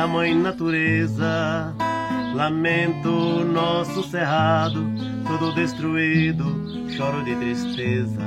[0.00, 1.74] Da mãe natureza.
[2.34, 4.82] Lamento nosso cerrado,
[5.28, 6.42] todo destruído,
[6.88, 8.18] choro de tristeza.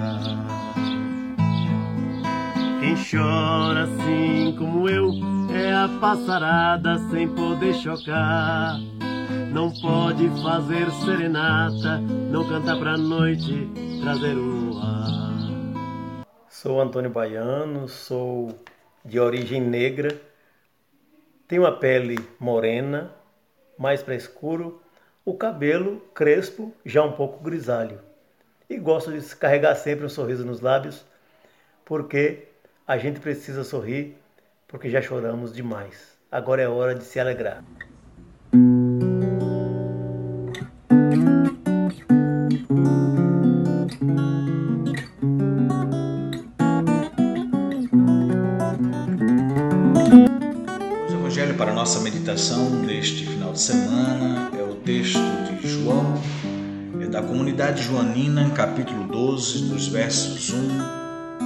[2.80, 5.14] Quem chora assim como eu
[5.52, 8.78] é a passarada sem poder chocar.
[9.52, 11.98] Não pode fazer serenata,
[12.30, 13.68] não cantar pra noite,
[14.00, 16.24] trazer o ar.
[16.52, 18.56] Sou Antônio Baiano, sou
[19.04, 20.16] de origem negra,
[21.54, 23.14] tem uma pele morena,
[23.78, 24.82] mais para escuro,
[25.24, 28.00] o cabelo crespo, já um pouco grisalho.
[28.68, 31.06] E gosto de carregar sempre um sorriso nos lábios,
[31.86, 32.48] porque
[32.88, 34.18] a gente precisa sorrir,
[34.68, 36.18] porque já choramos demais.
[36.32, 37.64] Agora é hora de se alegrar.
[52.34, 55.20] Meditação deste final de semana é o texto
[55.62, 56.20] de João,
[57.00, 60.58] é da comunidade joanina, capítulo 12, dos versos 1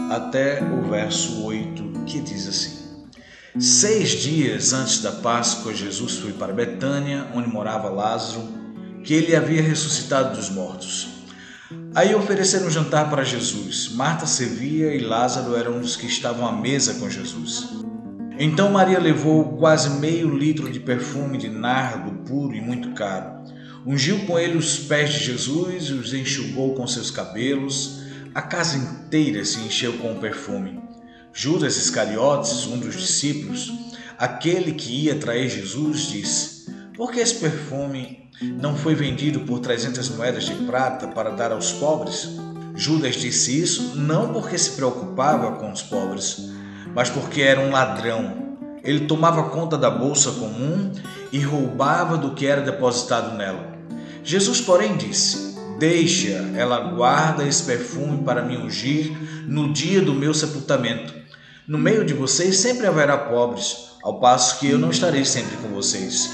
[0.10, 3.10] até o verso 8, que diz assim:
[3.60, 8.48] Seis dias antes da Páscoa, Jesus foi para Betânia, onde morava Lázaro,
[9.04, 11.10] que ele havia ressuscitado dos mortos.
[11.94, 13.90] Aí ofereceram um jantar para Jesus.
[13.90, 17.87] Marta servia e Lázaro era um dos que estavam à mesa com Jesus.
[18.40, 23.44] Então Maria levou quase meio litro de perfume de nardo puro e muito caro.
[23.84, 28.04] Ungiu com ele os pés de Jesus e os enxugou com seus cabelos.
[28.36, 30.80] A casa inteira se encheu com o perfume.
[31.34, 33.72] Judas Iscariotes, um dos discípulos,
[34.20, 38.30] aquele que ia trair Jesus, disse: Por que esse perfume
[38.62, 42.30] não foi vendido por trezentas moedas de prata para dar aos pobres?
[42.76, 46.52] Judas disse isso não porque se preocupava com os pobres,
[46.98, 48.58] mas porque era um ladrão.
[48.84, 50.92] Ele tomava conta da bolsa comum
[51.32, 53.78] e roubava do que era depositado nela.
[54.24, 59.16] Jesus, porém, disse: Deixa, ela guarda esse perfume para me ungir
[59.46, 61.14] no dia do meu sepultamento.
[61.68, 65.68] No meio de vocês sempre haverá pobres, ao passo que eu não estarei sempre com
[65.68, 66.32] vocês.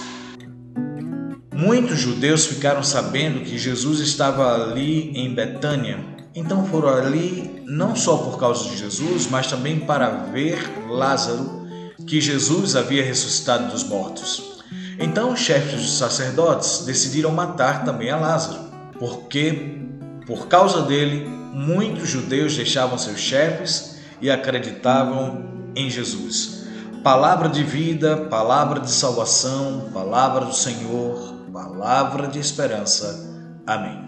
[1.54, 8.18] Muitos judeus ficaram sabendo que Jesus estava ali em Betânia então foram ali não só
[8.18, 10.58] por causa de Jesus, mas também para ver
[10.90, 11.64] Lázaro,
[12.08, 14.62] que Jesus havia ressuscitado dos mortos.
[15.00, 18.60] Então os chefes dos sacerdotes decidiram matar também a Lázaro,
[18.98, 19.80] porque
[20.26, 25.46] por causa dele muitos judeus deixavam seus chefes e acreditavam
[25.76, 26.64] em Jesus.
[27.04, 33.30] Palavra de vida, palavra de salvação, palavra do Senhor, palavra de esperança.
[33.68, 34.03] Amém.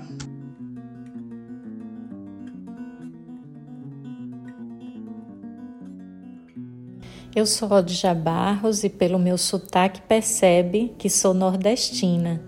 [7.36, 12.42] Eu sou Odja Barros e pelo meu sotaque percebe que sou nordestina.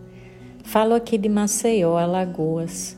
[0.63, 2.97] Falo aqui de Maceió, Alagoas.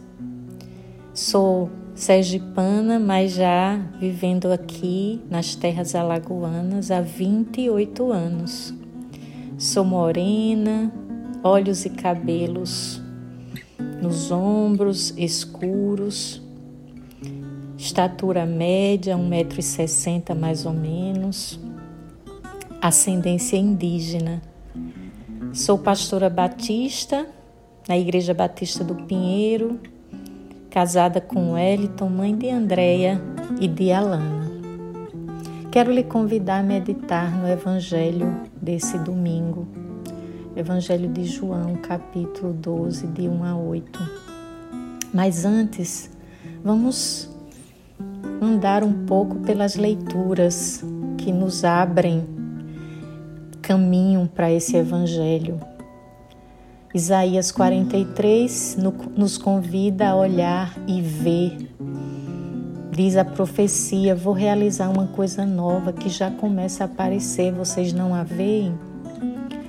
[1.15, 8.71] Sou sergipana, mas já vivendo aqui nas terras alagoanas há 28 anos.
[9.57, 10.93] Sou morena,
[11.43, 13.01] olhos e cabelos
[13.99, 16.39] nos ombros escuros,
[17.75, 21.59] estatura média, 1,60m mais ou menos
[22.81, 24.41] ascendência indígena.
[25.53, 27.27] Sou pastora batista
[27.87, 29.79] na Igreja Batista do Pinheiro,
[30.69, 33.21] casada com Wellington, mãe de Andréia
[33.59, 34.49] e de Alana.
[35.71, 39.67] Quero lhe convidar a meditar no Evangelho desse domingo,
[40.55, 43.99] Evangelho de João, capítulo 12, de 1 a 8.
[45.13, 46.09] Mas antes,
[46.63, 47.29] vamos
[48.41, 50.83] andar um pouco pelas leituras
[51.17, 52.38] que nos abrem
[53.69, 55.59] caminho para esse Evangelho.
[56.91, 58.79] Isaías 43
[59.15, 61.55] nos convida a olhar e ver
[62.91, 68.15] Diz a profecia: Vou realizar uma coisa nova que já começa a aparecer, vocês não
[68.15, 68.73] a veem?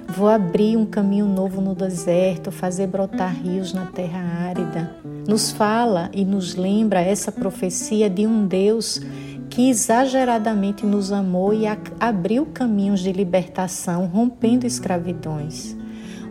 [0.09, 4.19] Vou abrir um caminho novo no deserto, fazer brotar rios na terra
[4.49, 4.97] árida.
[5.29, 9.01] Nos fala e nos lembra essa profecia de um Deus
[9.61, 11.65] que exageradamente nos amou e
[12.01, 15.77] abriu caminhos de libertação, rompendo escravidões.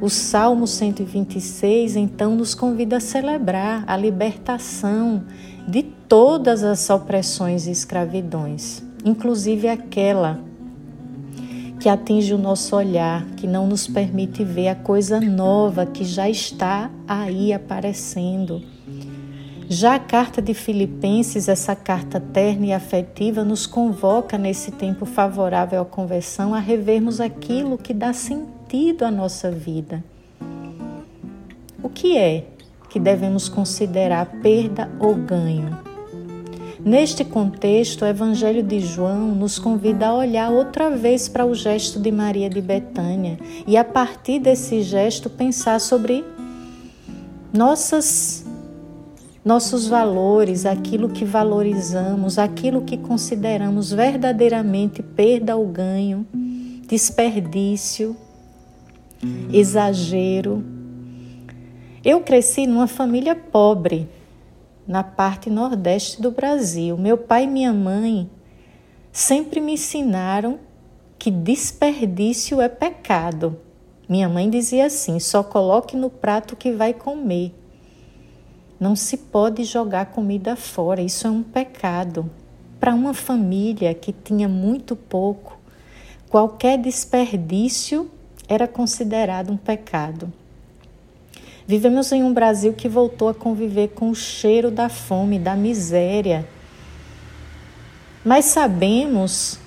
[0.02, 5.26] O Salmo 126 então nos convida a celebrar a libertação
[5.68, 10.40] de todas as opressões e escravidões, inclusive aquela
[11.80, 16.28] que atinge o nosso olhar, que não nos permite ver a coisa nova que já
[16.28, 18.64] está aí aparecendo.
[19.72, 25.80] Já a carta de Filipenses, essa carta terna e afetiva, nos convoca nesse tempo favorável
[25.80, 30.04] à conversão a revermos aquilo que dá sentido à nossa vida.
[31.84, 32.46] O que é
[32.90, 35.78] que devemos considerar perda ou ganho.
[36.84, 42.00] Neste contexto, o Evangelho de João nos convida a olhar outra vez para o gesto
[42.00, 43.38] de Maria de Betânia
[43.68, 46.26] e, a partir desse gesto, pensar sobre
[47.54, 48.39] nossas,
[49.44, 56.28] nossos valores, aquilo que valorizamos, aquilo que consideramos verdadeiramente perda ou ganho,
[56.88, 58.16] desperdício,
[59.52, 60.64] exagero
[62.04, 64.08] eu cresci numa família pobre,
[64.88, 66.98] na parte nordeste do Brasil.
[66.98, 68.30] Meu pai e minha mãe
[69.12, 70.60] sempre me ensinaram
[71.18, 73.60] que desperdício é pecado.
[74.08, 77.54] Minha mãe dizia assim: só coloque no prato que vai comer.
[78.80, 82.30] Não se pode jogar comida fora, isso é um pecado.
[82.80, 85.60] Para uma família que tinha muito pouco,
[86.30, 88.10] qualquer desperdício
[88.48, 90.32] era considerado um pecado.
[91.68, 96.48] Vivemos em um Brasil que voltou a conviver com o cheiro da fome, da miséria.
[98.24, 99.60] Mas sabemos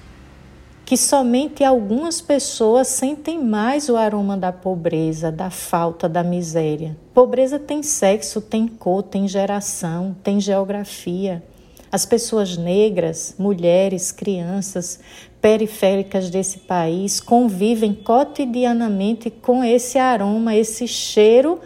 [0.93, 6.95] que somente algumas pessoas sentem mais o aroma da pobreza, da falta, da miséria.
[7.15, 11.43] Pobreza tem sexo, tem cor, tem geração, tem geografia.
[11.91, 15.01] As pessoas negras, mulheres, crianças
[15.41, 21.59] periféricas desse país convivem cotidianamente com esse aroma, esse cheiro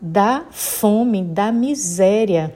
[0.00, 2.52] da fome, da miséria.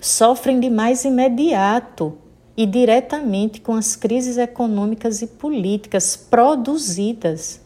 [0.00, 2.18] Sofrem de mais imediato
[2.56, 7.60] e diretamente com as crises econômicas e políticas produzidas.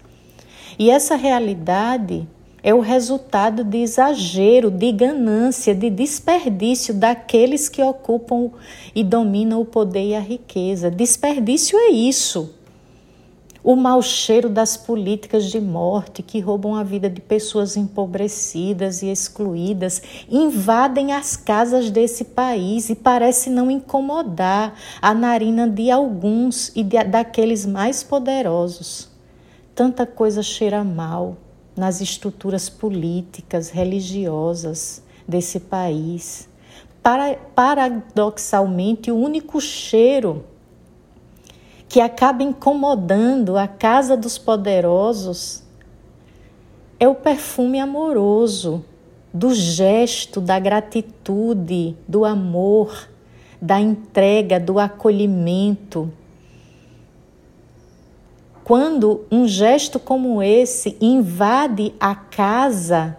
[0.79, 2.27] E essa realidade
[2.63, 8.51] é o resultado de exagero, de ganância, de desperdício daqueles que ocupam
[8.95, 10.91] e dominam o poder e a riqueza.
[10.91, 12.58] Desperdício é isso
[13.69, 19.09] o mau cheiro das políticas de morte que roubam a vida de pessoas empobrecidas e
[19.09, 26.83] excluídas invadem as casas desse país e parece não incomodar a narina de alguns e
[26.83, 29.11] de, daqueles mais poderosos.
[29.75, 31.37] Tanta coisa cheira mal
[31.77, 36.49] nas estruturas políticas, religiosas desse país.
[37.03, 40.43] Para, paradoxalmente, o único cheiro
[41.89, 45.63] que acaba incomodando a casa dos poderosos
[47.01, 48.85] é o perfume amoroso
[49.33, 53.09] do gesto, da gratitude, do amor,
[53.61, 56.13] da entrega, do acolhimento.
[58.65, 63.17] Quando um gesto como esse invade a casa,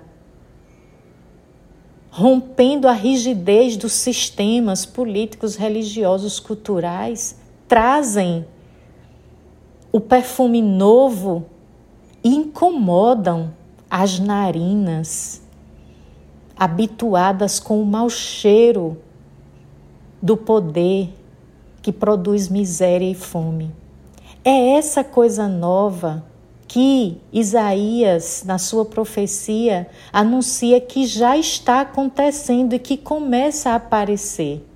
[2.11, 7.35] rompendo a rigidez dos sistemas políticos, religiosos, culturais,
[7.67, 8.45] trazem
[9.91, 11.46] o perfume novo
[12.24, 13.51] incomodam
[13.89, 15.41] as narinas
[16.55, 18.98] habituadas com o mau cheiro
[20.22, 21.10] do poder
[21.81, 23.72] que produz miséria e fome.
[24.43, 26.24] É essa coisa nova
[26.67, 34.68] que Isaías, na sua profecia, anuncia que já está acontecendo e que começa a aparecer.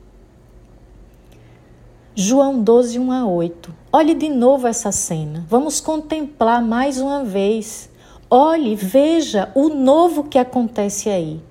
[2.15, 3.73] João 12, 1 a 8.
[3.91, 5.43] Olhe de novo essa cena.
[5.49, 7.89] Vamos contemplar mais uma vez.
[8.29, 11.41] Olhe, veja o novo que acontece aí.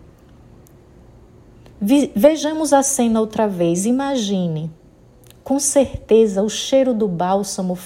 [1.81, 3.87] Vejamos a cena outra vez.
[3.87, 4.71] Imagine.
[5.43, 7.77] Com certeza, o cheiro do bálsamo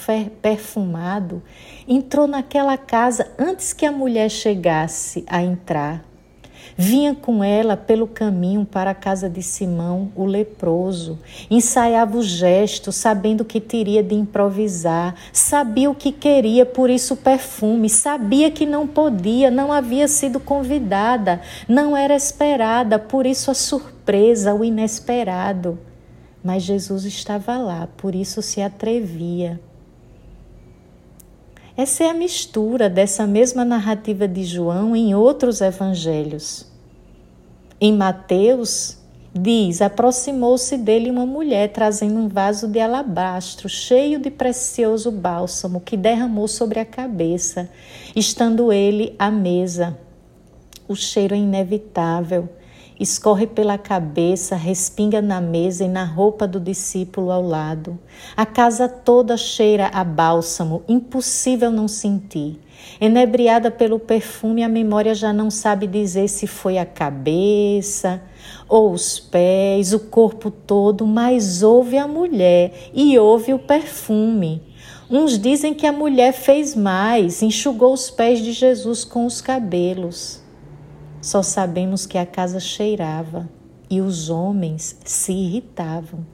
[0.42, 1.42] perfumado
[1.88, 6.04] entrou naquela casa antes que a mulher chegasse a entrar.
[6.78, 11.18] Vinha com ela pelo caminho para a casa de Simão, o leproso.
[11.50, 15.14] Ensaiava o gesto, sabendo que teria de improvisar.
[15.32, 17.88] Sabia o que queria, por isso o perfume.
[17.88, 24.52] Sabia que não podia, não havia sido convidada, não era esperada, por isso a surpresa,
[24.52, 25.78] o inesperado.
[26.44, 29.58] Mas Jesus estava lá, por isso se atrevia.
[31.76, 36.66] Essa é a mistura dessa mesma narrativa de João em outros evangelhos.
[37.78, 38.96] Em Mateus,
[39.34, 45.98] diz: aproximou-se dele uma mulher trazendo um vaso de alabastro cheio de precioso bálsamo que
[45.98, 47.68] derramou sobre a cabeça,
[48.14, 49.98] estando ele à mesa.
[50.88, 52.48] O cheiro é inevitável
[52.98, 57.98] escorre pela cabeça, respinga na mesa e na roupa do discípulo ao lado.
[58.36, 62.58] A casa toda cheira a bálsamo, impossível não sentir.
[63.00, 68.22] Enebriada pelo perfume, a memória já não sabe dizer se foi a cabeça
[68.68, 74.62] ou os pés, o corpo todo, mas ouve a mulher e ouve o perfume.
[75.10, 80.45] Uns dizem que a mulher fez mais, enxugou os pés de Jesus com os cabelos.
[81.26, 83.48] Só sabemos que a casa cheirava
[83.90, 86.24] e os homens se irritavam.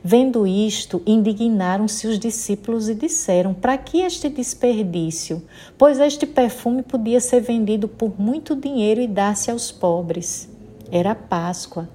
[0.00, 5.42] Vendo isto, indignaram-se os discípulos e disseram: Para que este desperdício?
[5.76, 10.48] Pois este perfume podia ser vendido por muito dinheiro e dar-se aos pobres.
[10.88, 11.88] Era Páscoa.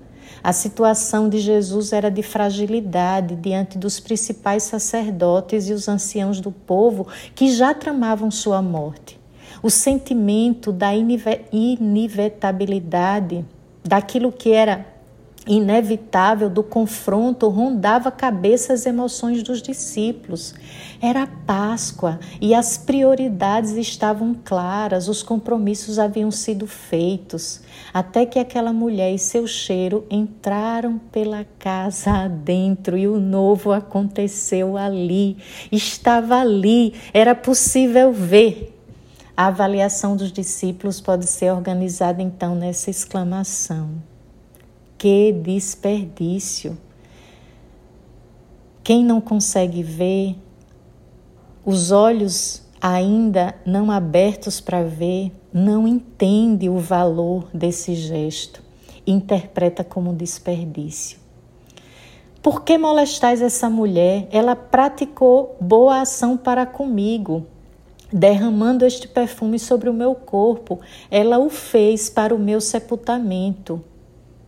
[0.44, 6.52] A situação de Jesus era de fragilidade diante dos principais sacerdotes e os anciãos do
[6.52, 9.17] povo que já tramavam sua morte
[9.62, 13.46] o sentimento da inevitabilidade,
[13.84, 14.98] daquilo que era
[15.48, 20.54] inevitável do confronto rondava a cabeça as emoções dos discípulos.
[21.02, 27.62] Era Páscoa e as prioridades estavam claras, os compromissos haviam sido feitos,
[27.94, 34.76] até que aquela mulher e seu cheiro entraram pela casa adentro e o novo aconteceu
[34.76, 35.38] ali,
[35.72, 38.77] estava ali, era possível ver.
[39.38, 43.92] A avaliação dos discípulos pode ser organizada então nessa exclamação:
[44.98, 46.76] Que desperdício!
[48.84, 50.36] Quem não consegue ver,
[51.64, 58.64] os olhos ainda não abertos para ver, não entende o valor desse gesto,
[59.06, 61.20] interpreta como desperdício.
[62.42, 64.28] Por que molestais essa mulher?
[64.32, 67.46] Ela praticou boa ação para comigo
[68.12, 70.80] derramando este perfume sobre o meu corpo,
[71.12, 73.84] ela o fez para o meu sepultamento.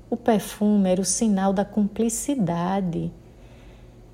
[0.10, 3.12] O perfume era o sinal da cumplicidade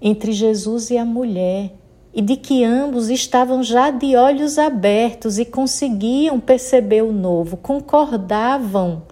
[0.01, 1.73] entre Jesus e a mulher,
[2.13, 9.03] e de que ambos estavam já de olhos abertos e conseguiam perceber o novo, concordavam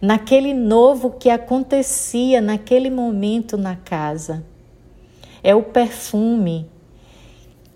[0.00, 4.44] naquele novo que acontecia naquele momento na casa.
[5.42, 6.68] É o perfume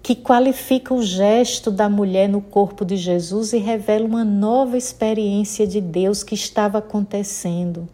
[0.06, 5.66] que qualifica o gesto da mulher no corpo de Jesus e revela uma nova experiência
[5.66, 7.88] de Deus que estava acontecendo.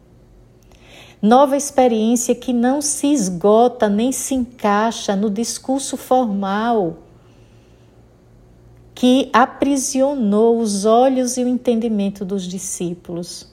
[1.23, 6.99] Nova experiência que não se esgota nem se encaixa no discurso formal
[8.95, 13.51] que aprisionou os olhos e o entendimento dos discípulos.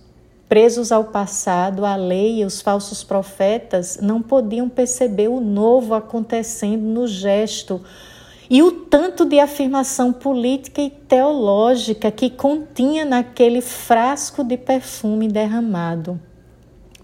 [0.50, 6.84] Presos ao passado, a lei e os falsos profetas não podiam perceber o novo acontecendo
[6.84, 7.82] no gesto
[8.50, 16.20] e o tanto de afirmação política e teológica que continha naquele frasco de perfume derramado.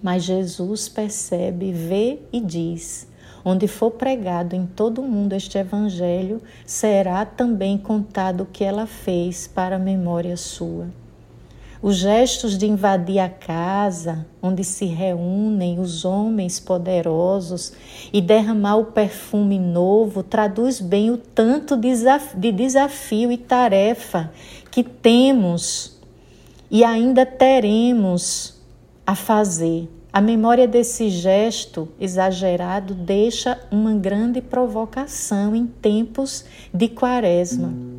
[0.02, 3.08] Mas Jesus percebe, vê e diz:
[3.44, 8.88] onde for pregado em todo o mundo este evangelho, será também contado o que ela
[8.88, 10.88] fez para a memória sua.
[11.82, 17.74] Os gestos de invadir a casa, onde se reúnem os homens poderosos,
[18.14, 24.32] e derramar o perfume novo, traduz bem o tanto de desafio e tarefa
[24.72, 25.98] que temos
[26.72, 28.56] e ainda teremos
[29.06, 29.90] a fazer.
[30.12, 37.95] A memória desse gesto exagerado deixa uma grande provocação em tempos de quaresma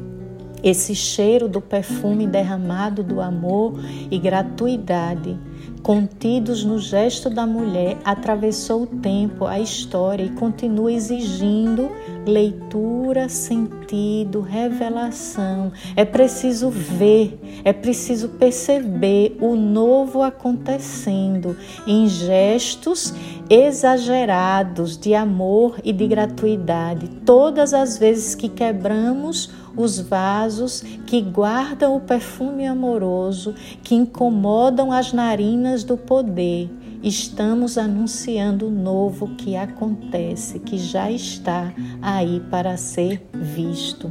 [0.69, 3.79] esse cheiro do perfume derramado do amor
[4.11, 5.39] e gratuidade
[5.87, 11.89] contidos no gesto da mulher, atravessou o tempo, a história e continua exigindo
[12.27, 15.71] leitura, sentido, revelação.
[15.95, 21.57] É preciso ver, é preciso perceber o novo acontecendo
[21.87, 23.15] em gestos
[23.49, 27.07] exagerados de amor e de gratuidade.
[27.25, 35.13] Todas as vezes que quebramos os vasos que guardam o perfume amoroso, que incomodam as
[35.13, 36.71] narinas do poder.
[37.03, 44.11] Estamos anunciando o novo que acontece, que já está aí para ser visto.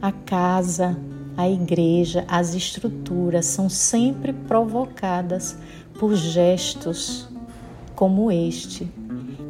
[0.00, 0.96] A casa,
[1.36, 5.58] a igreja, as estruturas são sempre provocadas
[5.98, 7.28] por gestos
[7.94, 8.88] como este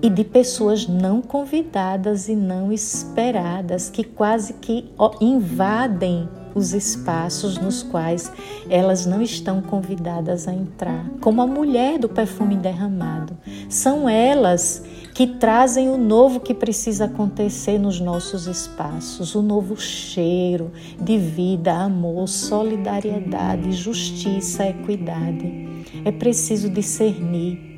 [0.03, 4.91] e de pessoas não convidadas e não esperadas que quase que
[5.21, 8.33] invadem os espaços nos quais
[8.69, 13.37] elas não estão convidadas a entrar, como a mulher do perfume derramado.
[13.69, 14.83] São elas
[15.15, 21.73] que trazem o novo que precisa acontecer nos nossos espaços, o novo cheiro de vida,
[21.73, 25.69] amor, solidariedade, justiça, equidade.
[26.05, 27.71] É preciso discernir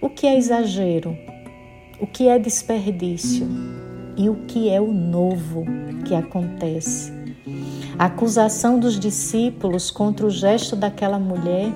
[0.00, 1.16] o que é exagero
[2.00, 3.46] o que é desperdício
[4.16, 5.64] e o que é o novo
[6.04, 7.12] que acontece.
[7.98, 11.72] A acusação dos discípulos contra o gesto daquela mulher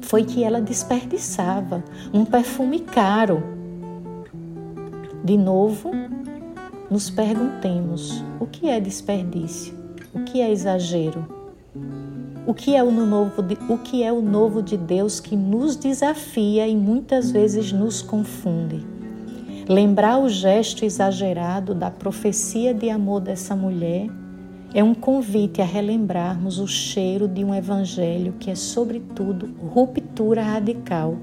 [0.00, 1.82] foi que ela desperdiçava
[2.12, 3.42] um perfume caro.
[5.24, 5.90] De novo,
[6.88, 9.74] nos perguntemos: o que é desperdício?
[10.14, 11.26] O que é exagero?
[12.46, 15.74] O que é o novo de, o que é o novo de Deus que nos
[15.74, 18.91] desafia e muitas vezes nos confunde?
[19.72, 24.06] Lembrar o gesto exagerado da profecia de amor dessa mulher
[24.74, 31.16] é um convite a relembrarmos o cheiro de um evangelho que é, sobretudo, ruptura radical,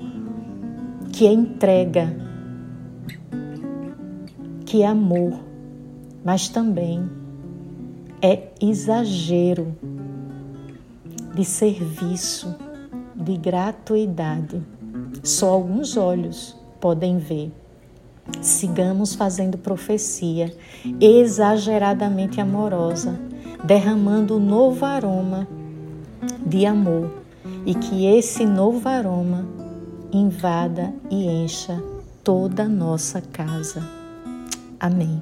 [1.14, 2.12] que é entrega,
[4.66, 5.40] que é amor,
[6.26, 7.08] mas também
[8.20, 9.78] é exagero
[11.36, 12.56] de serviço,
[13.14, 14.60] de gratuidade.
[15.24, 17.52] Só alguns olhos podem ver.
[18.42, 20.56] Sigamos fazendo profecia
[21.00, 23.20] exageradamente amorosa,
[23.64, 25.48] derramando um novo aroma
[26.46, 27.12] de amor
[27.66, 29.48] e que esse novo aroma
[30.12, 31.82] invada e encha
[32.24, 33.84] toda a nossa casa.
[34.80, 35.22] Amém.